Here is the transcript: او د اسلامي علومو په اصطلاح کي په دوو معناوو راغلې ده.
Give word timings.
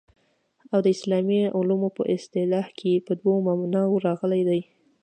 او 0.73 0.79
د 0.85 0.87
اسلامي 0.95 1.41
علومو 1.57 1.89
په 1.97 2.03
اصطلاح 2.15 2.65
کي 2.79 2.91
په 3.05 3.13
دوو 3.19 3.33
معناوو 3.47 4.03
راغلې 4.07 4.41
ده. 4.49 4.59